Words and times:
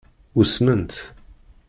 Usment. 0.43 0.91